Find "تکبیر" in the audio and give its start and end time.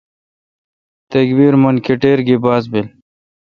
1.11-1.53